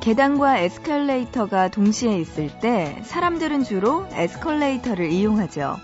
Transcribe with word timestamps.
계단과 0.00 0.58
에스컬레이터가 0.58 1.68
동시에 1.68 2.18
있을 2.18 2.48
때 2.60 3.00
사람들은 3.04 3.64
주로 3.64 4.06
에스컬레이터를 4.12 5.10
이용하죠. 5.10 5.76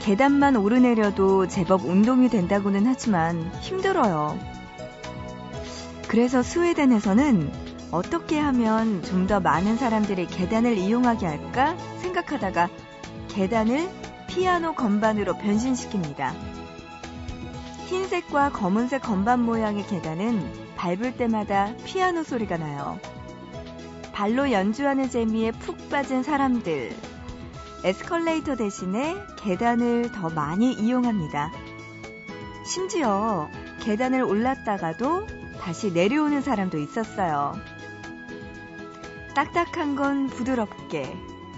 계단만 0.00 0.56
오르내려도 0.56 1.48
제법 1.48 1.84
운동이 1.84 2.28
된다고는 2.28 2.86
하지만 2.86 3.50
힘들어요. 3.62 4.38
그래서 6.08 6.42
스웨덴에서는 6.42 7.50
어떻게 7.90 8.38
하면 8.38 9.02
좀 9.02 9.26
더 9.26 9.40
많은 9.40 9.76
사람들이 9.76 10.26
계단을 10.26 10.78
이용하게 10.78 11.26
할까 11.26 11.76
생각하다가 12.02 12.68
계단을 13.28 13.88
피아노 14.28 14.74
건반으로 14.74 15.34
변신시킵니다. 15.34 16.32
흰색과 17.86 18.50
검은색 18.52 19.02
건반 19.02 19.42
모양의 19.42 19.86
계단은 19.86 20.65
밟을 20.76 21.16
때마다 21.16 21.74
피아노 21.84 22.22
소리가 22.22 22.56
나요. 22.56 23.00
발로 24.12 24.50
연주하는 24.50 25.10
재미에 25.10 25.52
푹 25.52 25.88
빠진 25.90 26.22
사람들. 26.22 26.94
에스컬레이터 27.84 28.56
대신에 28.56 29.16
계단을 29.38 30.10
더 30.12 30.30
많이 30.30 30.72
이용합니다. 30.72 31.52
심지어 32.64 33.48
계단을 33.80 34.22
올랐다가도 34.22 35.26
다시 35.60 35.92
내려오는 35.92 36.40
사람도 36.40 36.78
있었어요. 36.78 37.54
딱딱한 39.34 39.96
건 39.96 40.28
부드럽게, 40.28 41.14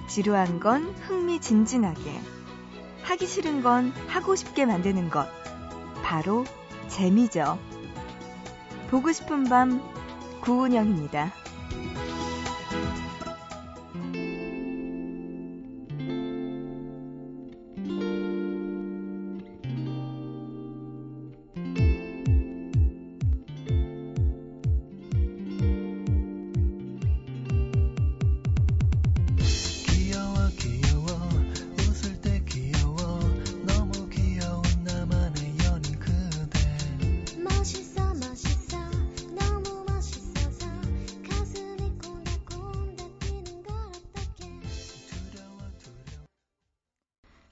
지루한 0.09 0.59
건 0.59 0.95
흥미진진하게, 1.07 2.21
하기 3.03 3.27
싫은 3.27 3.63
건 3.63 3.93
하고 4.09 4.35
싶게 4.35 4.67
만드는 4.67 5.11
것. 5.11 5.29
바로 6.03 6.45
재미죠. 6.89 7.59
보고 8.91 9.13
싶은 9.13 9.45
밤 9.45 9.81
구은영입니다.' 10.41 11.33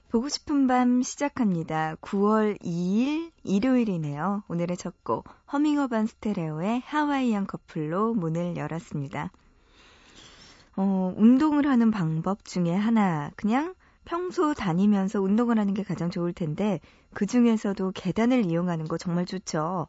보고 0.09 0.29
싶은 0.29 0.67
밤' 0.67 1.03
시작합니다. 1.03 1.95
9월 1.99 2.57
2일 2.61 3.31
일요일이네요. 3.43 4.43
오늘의 4.47 4.77
첫 4.77 4.93
곡 5.03 5.25
허밍어 5.51 5.87
반 5.87 6.07
스테레오의 6.07 6.81
하와이안 6.85 7.45
커플로 7.45 8.13
문을 8.13 8.55
열었습니다. 8.55 9.31
어, 10.77 11.13
운동을 11.17 11.67
하는 11.67 11.91
방법 11.91 12.45
중에 12.45 12.73
하나 12.73 13.31
그냥 13.35 13.75
평소 14.05 14.53
다니면서 14.53 15.19
운동을 15.21 15.59
하는 15.59 15.73
게 15.73 15.83
가장 15.83 16.09
좋을 16.09 16.31
텐데 16.31 16.79
그 17.13 17.25
중에서도 17.25 17.91
계단을 17.93 18.45
이용하는 18.49 18.87
거 18.87 18.97
정말 18.97 19.25
좋죠. 19.25 19.87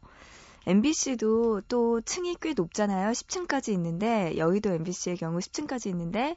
MBC도 0.67 1.61
또 1.69 2.01
층이 2.01 2.35
꽤 2.41 2.53
높잖아요. 2.53 3.11
10층까지 3.11 3.71
있는데 3.73 4.35
여의도 4.37 4.71
MBC의 4.71 5.15
경우 5.15 5.39
10층까지 5.39 5.87
있는데 5.87 6.35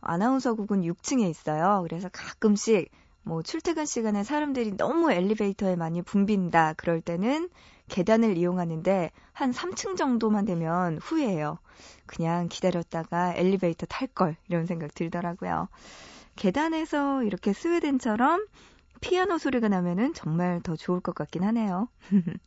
아나운서국은 0.00 0.82
6층에 0.82 1.28
있어요. 1.28 1.80
그래서 1.82 2.08
가끔씩 2.12 2.90
뭐 3.24 3.42
출퇴근 3.42 3.86
시간에 3.86 4.22
사람들이 4.22 4.76
너무 4.76 5.10
엘리베이터에 5.10 5.76
많이 5.76 6.02
붐빈다. 6.02 6.74
그럴 6.74 7.00
때는 7.00 7.48
계단을 7.88 8.36
이용하는데 8.36 9.10
한 9.32 9.50
3층 9.50 9.96
정도만 9.96 10.44
되면 10.44 10.98
후회해요. 10.98 11.58
그냥 12.06 12.48
기다렸다가 12.48 13.34
엘리베이터 13.34 13.86
탈 13.86 14.08
걸. 14.08 14.36
이런 14.48 14.66
생각 14.66 14.94
들더라고요. 14.94 15.68
계단에서 16.36 17.22
이렇게 17.22 17.52
스웨덴처럼 17.52 18.46
피아노 19.00 19.38
소리가 19.38 19.68
나면은 19.68 20.14
정말 20.14 20.60
더 20.62 20.76
좋을 20.76 21.00
것 21.00 21.14
같긴 21.14 21.44
하네요. 21.44 21.88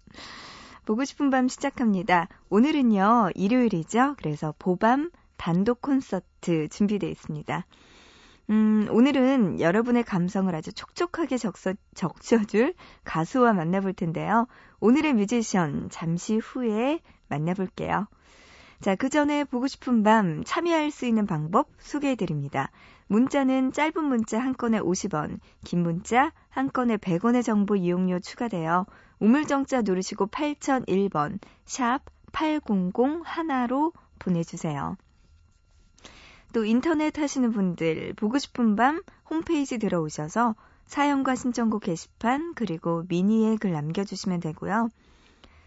보고 0.86 1.04
싶은 1.06 1.30
밤 1.30 1.48
시작합니다. 1.48 2.30
오늘은요, 2.50 3.32
일요일이죠. 3.36 4.16
그래서 4.18 4.54
보밤 4.58 5.12
단독 5.38 5.82
콘서트 5.82 6.68
준비되어 6.70 7.10
있습니다. 7.10 7.66
음, 8.50 8.88
오늘은 8.92 9.60
여러분의 9.60 10.04
감성을 10.04 10.54
아주 10.56 10.72
촉촉하게 10.72 11.38
적셔, 11.38 11.74
적셔줄 11.96 12.76
가수와 13.04 13.52
만나볼 13.52 13.94
텐데요. 13.94 14.48
오늘의 14.80 15.16
뮤지션 15.16 15.90
잠시 15.90 16.38
후에 16.38 17.02
만나볼게요. 17.28 18.08
자, 18.80 18.96
그 18.96 19.10
전에 19.10 19.44
보고 19.44 19.68
싶은 19.68 20.04
밤 20.04 20.44
참여할 20.46 20.92
수 20.92 21.06
있는 21.06 21.26
방법 21.26 21.68
소개해 21.80 22.16
드립니다. 22.16 22.72
문자는 23.08 23.74
짧은 23.74 24.02
문자 24.04 24.40
한 24.40 24.56
건에 24.56 24.80
50원, 24.80 25.40
긴 25.66 25.84
문자 25.84 26.32
한 26.50 26.72
건에 26.72 26.96
100원의 26.98 27.44
정보 27.44 27.76
이용료 27.76 28.20
추가되어 28.20 28.86
우물정자 29.20 29.82
누르시고 29.82 30.28
8001번 30.28 31.40
샵 31.66 32.02
8001로 32.32 33.92
보내주세요. 34.20 34.96
또 36.54 36.66
인터넷 36.66 37.18
하시는 37.18 37.52
분들 37.52 38.14
보고 38.16 38.38
싶은 38.38 38.76
밤 38.76 39.02
홈페이지 39.30 39.78
들어오셔서 39.78 40.56
사연과 40.86 41.36
신청곡 41.36 41.84
게시판 41.84 42.54
그리고 42.56 43.04
미니에 43.10 43.58
글 43.58 43.74
남겨주시면 43.74 44.40
되고요. 44.40 44.90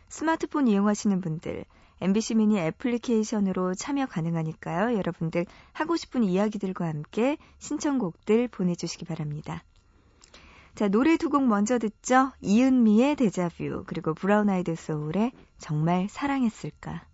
스마트폰 0.09 0.67
이용하시는 0.67 1.21
분들 1.21 1.65
MBC 2.01 2.37
미니 2.37 2.59
애플리케이션으로 2.59 3.75
참여 3.75 4.07
가능하니까요. 4.07 4.97
여러분들 4.97 5.45
하고 5.73 5.97
싶은 5.97 6.25
이야기들과 6.25 6.87
함께 6.89 7.37
신청곡들 7.59 8.49
보내주시기 8.49 9.05
바랍니다. 9.05 9.63
자, 10.75 10.89
노래 10.89 11.19
두 11.19 11.29
곡 11.29 11.47
먼저 11.47 11.79
듣죠. 11.79 12.33
이은미의 12.41 13.17
데자뷰 13.17 13.85
그리고 13.87 14.15
브라운 14.15 14.49
아이드 14.49 14.75
소울의 14.77 15.33
정말 15.59 16.09
사랑했을까. 16.09 17.10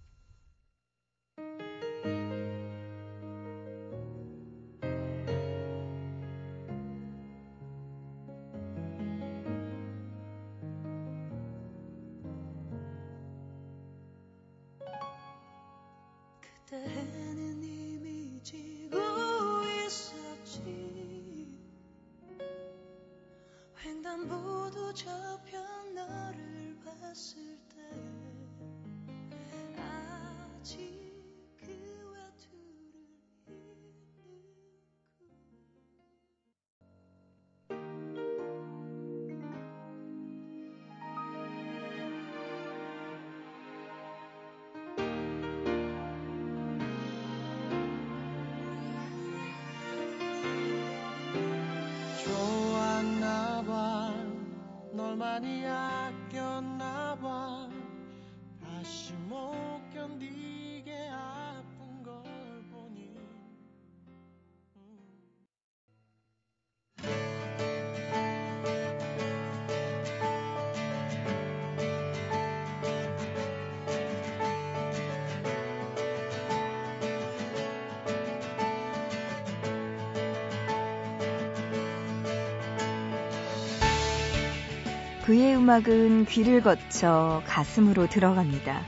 그의 85.26 85.56
음악은 85.56 86.26
귀를 86.26 86.62
거쳐 86.62 87.42
가슴으로 87.48 88.06
들어갑니다. 88.06 88.80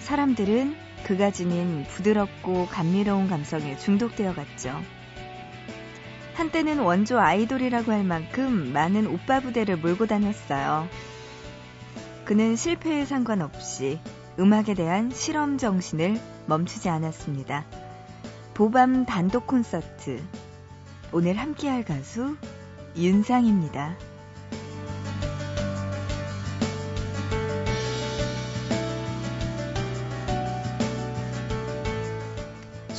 사람들은 0.00 0.74
그가 1.04 1.30
지닌 1.30 1.84
부드럽고 1.84 2.66
감미로운 2.66 3.28
감성에 3.28 3.78
중독되어 3.78 4.34
갔죠. 4.34 4.74
한때는 6.34 6.80
원조 6.80 7.20
아이돌이라고 7.20 7.92
할 7.92 8.02
만큼 8.02 8.72
많은 8.72 9.06
오빠 9.06 9.38
부대를 9.38 9.76
몰고 9.76 10.06
다녔어요. 10.06 10.88
그는 12.24 12.56
실패에 12.56 13.04
상관없이 13.04 14.00
음악에 14.40 14.74
대한 14.74 15.12
실험 15.12 15.58
정신을 15.58 16.20
멈추지 16.46 16.88
않았습니다. 16.88 17.66
보밤 18.54 19.06
단독 19.06 19.46
콘서트. 19.46 20.20
오늘 21.12 21.36
함께할 21.36 21.84
가수 21.84 22.36
윤상입니다. 22.96 23.96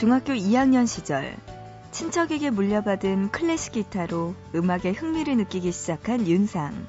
중학교 0.04 0.34
2학년 0.34 0.86
시절 0.86 1.34
친척에게 1.92 2.50
물려받은 2.50 3.32
클래식 3.32 3.72
기타로 3.72 4.36
음악에 4.54 4.92
흥미를 4.92 5.38
느끼기 5.38 5.72
시작한 5.72 6.28
윤상. 6.28 6.88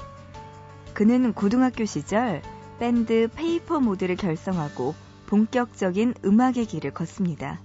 그는 0.94 1.32
고등학교 1.32 1.84
시절 1.84 2.42
밴드 2.80 3.28
페이퍼 3.32 3.78
모드를 3.78 4.16
결성하고 4.16 4.96
본격적인 5.26 6.14
음악의 6.24 6.66
길을 6.66 6.90
걷습니다. 6.90 7.60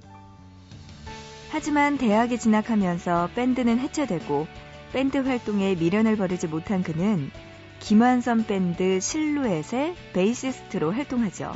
하지만 1.50 1.98
대학에 1.98 2.38
진학하면서 2.38 3.32
밴드는 3.34 3.80
해체되고 3.80 4.46
밴드 4.94 5.18
활동에 5.18 5.74
미련을 5.74 6.16
버리지 6.16 6.46
못한 6.46 6.84
그는 6.84 7.32
김완선 7.80 8.46
밴드 8.46 9.00
실루엣의 9.00 9.96
베이시스트로 10.14 10.92
활동하죠. 10.92 11.56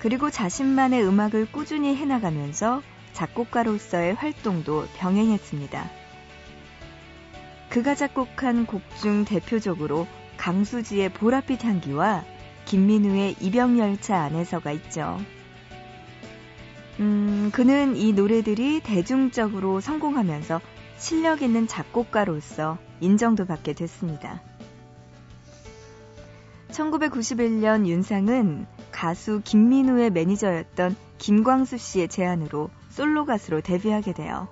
그리고 0.00 0.30
자신만의 0.30 1.06
음악을 1.06 1.52
꾸준히 1.52 1.94
해나가면서 1.94 2.82
작곡가로서의 3.12 4.14
활동도 4.14 4.86
병행했습니다. 4.96 5.90
그가 7.68 7.94
작곡한 7.94 8.66
곡 8.66 8.82
중 9.00 9.24
대표적으로 9.24 10.06
강수지의 10.38 11.10
보랏빛 11.10 11.64
향기와 11.64 12.24
김민우의 12.64 13.36
이병열차 13.40 14.16
안에서가 14.16 14.72
있죠. 14.72 15.20
음, 16.98 17.50
그는 17.52 17.94
이 17.96 18.12
노래들이 18.12 18.80
대중적으로 18.80 19.80
성공하면서 19.80 20.60
실력 20.96 21.42
있는 21.42 21.66
작곡가로서 21.66 22.78
인정도 23.00 23.44
받게 23.44 23.74
됐습니다. 23.74 24.42
1991년 26.70 27.86
윤상은 27.86 28.66
가수 29.00 29.40
김민우의 29.42 30.10
매니저였던 30.10 30.94
김광수 31.16 31.78
씨의 31.78 32.08
제안으로 32.08 32.68
솔로 32.90 33.24
가수로 33.24 33.62
데뷔하게 33.62 34.12
돼요. 34.12 34.46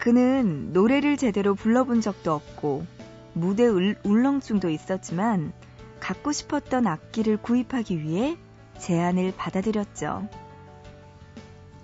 그는 0.00 0.72
노래를 0.72 1.16
제대로 1.16 1.54
불러본 1.54 2.00
적도 2.00 2.32
없고 2.32 2.84
무대 3.32 3.68
울렁증도 3.68 4.70
있었지만 4.70 5.52
갖고 6.00 6.32
싶었던 6.32 6.88
악기를 6.88 7.36
구입하기 7.36 8.02
위해 8.02 8.36
제안을 8.80 9.34
받아들였죠. 9.36 10.28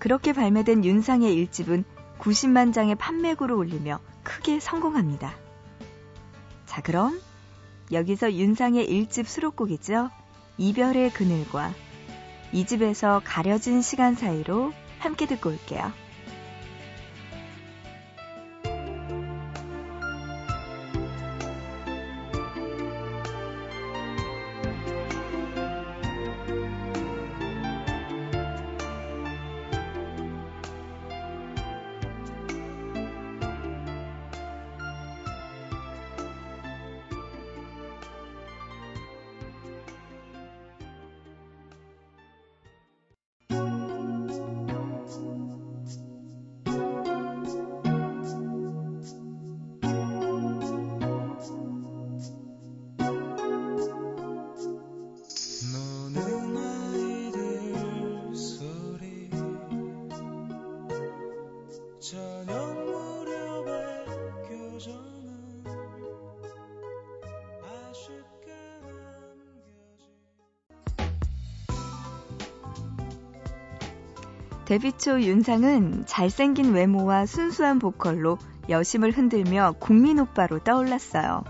그렇게 0.00 0.32
발매된 0.32 0.84
윤상의 0.84 1.32
일집은 1.36 1.84
90만 2.18 2.72
장의 2.74 2.96
판매고를 2.96 3.54
올리며 3.54 4.00
크게 4.24 4.58
성공합니다. 4.58 5.36
자, 6.66 6.82
그럼 6.82 7.20
여기서 7.92 8.32
윤상의 8.32 8.86
일집 8.86 9.28
수록곡이죠. 9.28 10.10
이별의 10.60 11.14
그늘과 11.14 11.72
이 12.52 12.66
집에서 12.66 13.22
가려진 13.24 13.80
시간 13.80 14.14
사이로 14.14 14.74
함께 14.98 15.24
듣고 15.24 15.48
올게요. 15.48 15.90
데뷔 74.70 74.92
초 74.92 75.20
윤상은 75.20 76.04
잘생긴 76.06 76.72
외모와 76.72 77.26
순수한 77.26 77.80
보컬로 77.80 78.38
여심을 78.68 79.10
흔들며 79.10 79.74
국민 79.80 80.20
오빠로 80.20 80.60
떠올랐어요. 80.60 81.42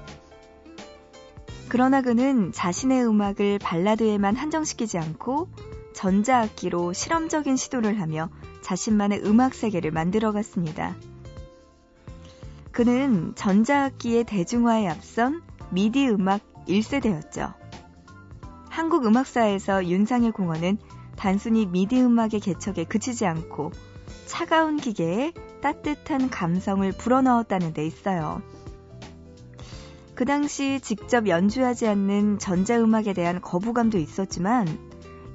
그러나 1.68 2.00
그는 2.00 2.50
자신의 2.50 3.06
음악을 3.06 3.58
발라드에만 3.58 4.36
한정시키지 4.36 4.96
않고 4.96 5.50
전자악기로 5.92 6.94
실험적인 6.94 7.56
시도를 7.56 8.00
하며 8.00 8.30
자신만의 8.62 9.20
음악 9.26 9.52
세계를 9.52 9.90
만들어갔습니다. 9.90 10.96
그는 12.72 13.34
전자악기의 13.34 14.24
대중화에 14.24 14.88
앞선 14.88 15.42
미디 15.70 16.08
음악 16.08 16.40
1세대였죠. 16.66 17.54
한국 18.68 19.04
음악사에서 19.06 19.86
윤상의 19.86 20.32
공헌은 20.32 20.78
단순히 21.16 21.66
미디 21.66 22.00
음악의 22.00 22.40
개척에 22.40 22.84
그치지 22.84 23.26
않고 23.26 23.72
차가운 24.26 24.76
기계에 24.76 25.32
따뜻한 25.60 26.30
감성을 26.30 26.90
불어넣었다는 26.92 27.74
데 27.74 27.84
있어요. 27.84 28.40
그 30.14 30.24
당시 30.24 30.80
직접 30.80 31.26
연주하지 31.26 31.88
않는 31.88 32.38
전자음악에 32.38 33.12
대한 33.12 33.40
거부감도 33.40 33.98
있었지만 33.98 34.66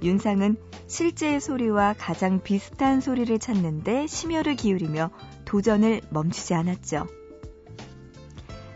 윤상은 0.02 0.58
실제의 0.88 1.42
소리와 1.42 1.96
가장 1.98 2.42
비슷한 2.42 3.02
소리를 3.02 3.38
찾는데 3.40 4.08
심혈을 4.08 4.56
기울이며 4.56 5.10
도전을 5.46 6.02
멈추지 6.10 6.54
않았죠. 6.54 7.08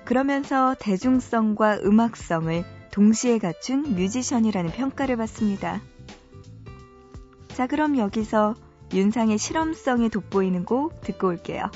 그러면서 0.10 0.76
대중성과 0.80 1.82
음악성을 1.84 2.66
동시에 2.90 3.38
갖춘 3.38 3.94
뮤지션이라는 3.94 4.72
평가를 4.72 5.18
받습니다. 5.18 5.82
자, 7.50 7.68
그럼 7.68 7.96
여기서 7.96 8.56
윤상의 8.92 9.38
실험성이 9.38 10.10
돋보이는 10.10 10.66
곡 10.66 11.00
듣고 11.02 11.28
올게요. 11.28 11.70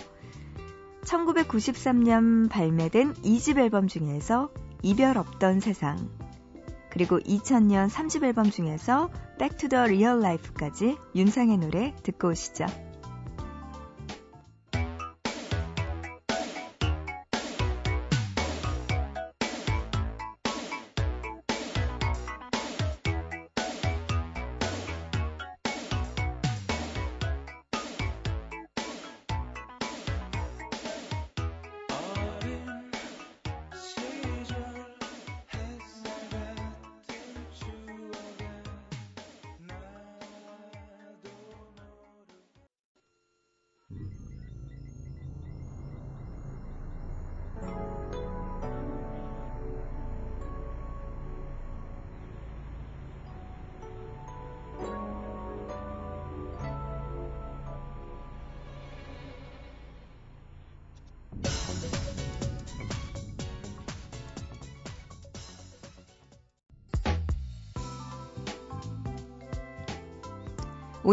1993년 1.03 2.49
발매된 2.49 3.13
2집 3.13 3.59
앨범 3.59 3.87
중에서 3.87 4.49
이별 4.81 5.19
없던 5.19 5.59
세상, 5.59 6.09
그리고 6.89 7.19
2000년 7.19 7.87
3집 7.87 8.23
앨범 8.23 8.49
중에서 8.49 9.11
Back 9.37 9.59
to 9.59 9.69
the 9.69 9.83
Real 9.83 10.17
Life까지 10.17 10.97
윤상의 11.13 11.59
노래 11.59 11.93
듣고 12.01 12.29
오시죠. 12.29 12.65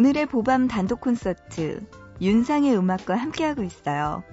오늘의 0.00 0.24
보밤 0.24 0.66
단독 0.66 1.02
콘서트 1.02 1.86
윤상의 2.22 2.74
음악과 2.74 3.16
함께하고 3.16 3.62
있어요. 3.62 4.24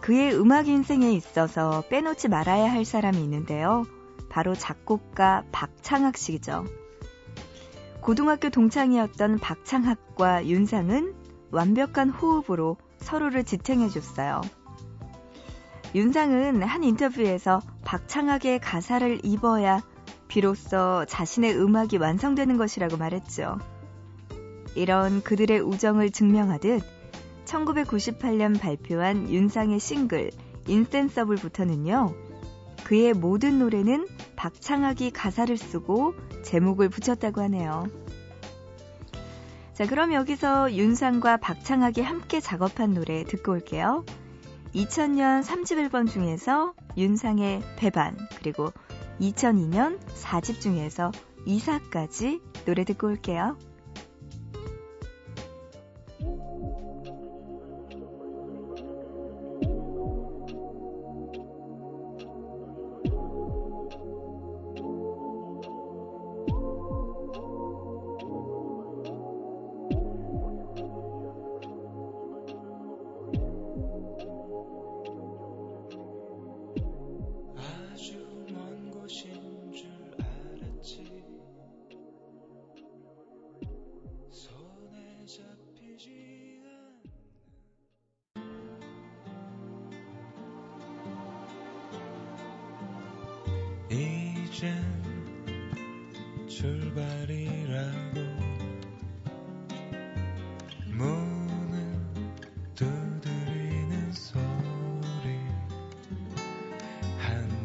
그의 0.00 0.34
음악 0.34 0.66
인생에 0.66 1.12
있어서 1.12 1.84
빼놓지 1.88 2.26
말아야 2.26 2.68
할 2.72 2.84
사람이 2.84 3.22
있는데요. 3.22 3.84
바로 4.28 4.56
작곡가 4.56 5.44
박창학 5.52 6.16
씨죠. 6.16 6.64
고등학교 8.00 8.50
동창이었던 8.50 9.38
박창학과 9.38 10.44
윤상은 10.48 11.14
완벽한 11.52 12.10
호흡으로 12.10 12.76
서로를 12.96 13.44
지탱해줬어요. 13.44 14.40
윤상은 15.94 16.64
한 16.64 16.82
인터뷰에서 16.82 17.60
박창학의 17.84 18.58
가사를 18.58 19.20
입어야 19.22 19.80
비로소 20.26 21.04
자신의 21.06 21.56
음악이 21.56 21.98
완성되는 21.98 22.56
것이라고 22.56 22.96
말했죠. 22.96 23.60
이런 24.74 25.22
그들의 25.22 25.60
우정을 25.60 26.10
증명하듯 26.10 26.82
1998년 27.44 28.60
발표한 28.60 29.28
윤상의 29.28 29.80
싱글 29.80 30.30
인센서블부터는요. 30.68 32.14
그의 32.84 33.12
모든 33.12 33.58
노래는 33.58 34.06
박창학이 34.36 35.10
가사를 35.10 35.56
쓰고 35.56 36.14
제목을 36.44 36.88
붙였다고 36.88 37.40
하네요. 37.42 37.86
자, 39.74 39.86
그럼 39.86 40.12
여기서 40.12 40.74
윤상과 40.74 41.38
박창학이 41.38 42.02
함께 42.02 42.40
작업한 42.40 42.94
노래 42.94 43.24
듣고 43.24 43.52
올게요. 43.52 44.04
2000년 44.74 45.42
3집 45.42 45.78
앨범 45.78 46.06
중에서 46.06 46.74
윤상의 46.96 47.62
배반, 47.76 48.16
그리고 48.38 48.72
2002년 49.20 49.98
4집 50.14 50.60
중에서 50.60 51.12
이사까지 51.46 52.40
노래 52.66 52.84
듣고 52.84 53.08
올게요. 53.08 53.56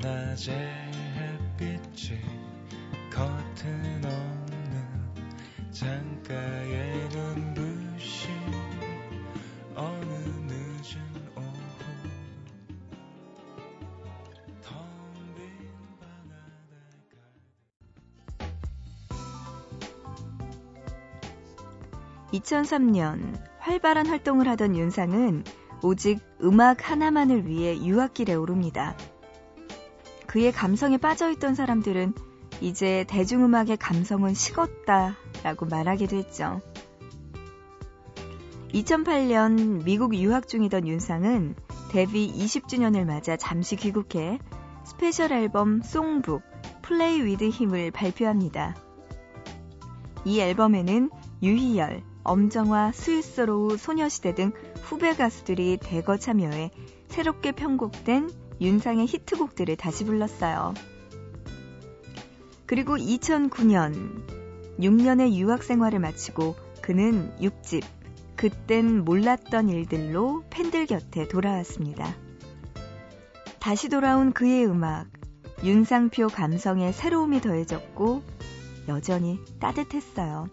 낮의 0.05 0.53
햇빛이 1.15 2.19
커튼 3.09 4.01
어 4.05 4.34
2003년 22.45 23.41
활발한 23.59 24.07
활동을 24.07 24.47
하던 24.49 24.75
윤상은 24.75 25.43
오직 25.81 26.19
음악 26.41 26.89
하나만을 26.89 27.47
위해 27.47 27.75
유학길에 27.75 28.35
오릅니다. 28.35 28.95
그의 30.27 30.51
감성에 30.51 30.97
빠져있던 30.97 31.55
사람들은 31.55 32.13
이제 32.61 33.05
대중음악의 33.09 33.77
감성은 33.77 34.33
식었다 34.33 35.15
라고 35.43 35.65
말하기도 35.65 36.15
했죠. 36.15 36.61
2008년 38.73 39.83
미국 39.83 40.15
유학 40.15 40.47
중이던 40.47 40.87
윤상은 40.87 41.55
데뷔 41.89 42.31
20주년을 42.31 43.05
맞아 43.05 43.37
잠시 43.37 43.75
귀국해 43.75 44.39
스페셜 44.83 45.31
앨범 45.31 45.81
Songbook 45.81 46.43
Play 46.81 47.21
With 47.23 47.49
Him을 47.49 47.91
발표합니다. 47.91 48.75
이 50.25 50.39
앨범에는 50.39 51.09
유희열, 51.41 52.03
엄정화, 52.25 52.91
스위스로우, 52.91 53.77
소녀시대 53.77 54.35
등 54.35 54.51
후배 54.81 55.15
가수들이 55.15 55.77
대거 55.81 56.17
참여해 56.17 56.71
새롭게 57.07 57.53
편곡된 57.53 58.31
윤상의 58.59 59.05
히트곡들을 59.05 59.77
다시 59.77 60.03
불렀어요. 60.03 60.73
그리고 62.65 62.97
2009년 62.97 64.25
6년의 64.79 65.35
유학 65.35 65.63
생활을 65.63 65.99
마치고 65.99 66.55
그는 66.81 67.31
6집 67.37 67.83
그땐 68.35 69.05
몰랐던 69.05 69.69
일들로 69.69 70.43
팬들 70.49 70.87
곁에 70.87 71.27
돌아왔습니다. 71.27 72.15
다시 73.59 73.87
돌아온 73.87 74.33
그의 74.33 74.65
음악 74.65 75.07
윤상표 75.63 76.27
감성의 76.27 76.91
새로움이 76.93 77.41
더해졌고 77.41 78.23
여전히 78.87 79.39
따뜻했어요. 79.59 80.47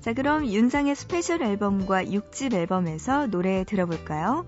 자, 0.00 0.14
그럼 0.14 0.46
윤상의 0.46 0.94
스페셜 0.94 1.42
앨범과 1.42 2.04
6집 2.04 2.54
앨범에서 2.54 3.26
노래 3.26 3.64
들어볼까요? 3.64 4.46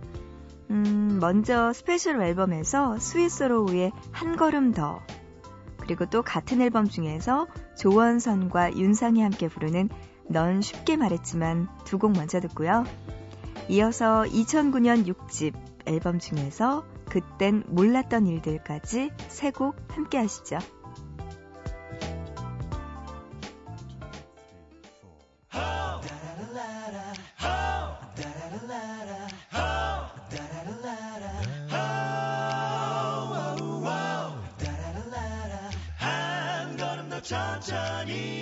음, 0.70 1.18
먼저 1.20 1.72
스페셜 1.74 2.22
앨범에서 2.22 2.98
스윗소로우의 2.98 3.92
한 4.12 4.36
걸음 4.36 4.72
더, 4.72 5.00
그리고 5.78 6.06
또 6.06 6.22
같은 6.22 6.62
앨범 6.62 6.88
중에서 6.88 7.46
조원선과 7.76 8.76
윤상이 8.76 9.20
함께 9.20 9.48
부르는 9.48 9.90
넌 10.28 10.62
쉽게 10.62 10.96
말했지만 10.96 11.68
두 11.84 11.98
곡 11.98 12.12
먼저 12.12 12.40
듣고요. 12.40 12.84
이어서 13.68 14.22
2009년 14.24 15.06
6집 15.06 15.54
앨범 15.84 16.18
중에서 16.18 16.84
그땐 17.10 17.64
몰랐던 17.66 18.26
일들까지 18.26 19.10
세 19.28 19.50
곡 19.50 19.76
함께 19.90 20.16
하시죠. 20.18 20.58
Money. 38.04 38.41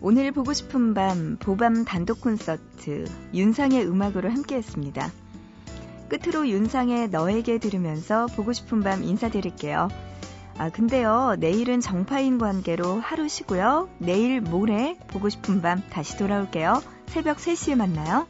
오늘 0.00 0.32
보고 0.32 0.52
싶은 0.52 0.92
밤 0.92 1.38
보밤 1.38 1.86
단독 1.86 2.20
콘서트 2.20 3.06
윤상의 3.32 3.86
음악으로 3.86 4.30
함께했습니다. 4.30 5.10
끝으로 6.10 6.46
윤상의 6.46 7.08
너에게 7.08 7.58
들으면서 7.58 8.26
보고 8.26 8.52
싶은 8.52 8.82
밤 8.82 9.02
인사드릴게요. 9.02 9.88
아 10.58 10.70
근데요 10.70 11.36
내일은 11.38 11.80
정파인 11.80 12.36
관계로 12.38 12.98
하루 12.98 13.28
쉬고요. 13.28 13.88
내일 13.98 14.40
모레 14.40 14.96
보고 15.06 15.28
싶은 15.28 15.62
밤 15.62 15.82
다시 15.88 16.16
돌아올게요. 16.18 16.82
새벽 17.06 17.36
3시에 17.38 17.76
만나요. 17.76 18.26